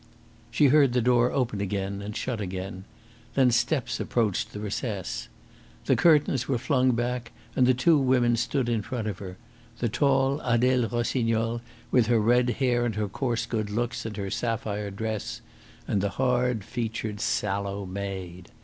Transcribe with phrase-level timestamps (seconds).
[0.49, 2.85] She heard the door open again and shut again.
[3.35, 5.27] Then steps approached the recess.
[5.85, 9.37] The curtains were flung back, and the two women stood in front of her
[9.77, 11.61] the tall Adele Rossignol
[11.91, 15.41] with her red hair and her coarse good looks and her sapphire dress,
[15.87, 18.49] and the hard featured, sallow maid.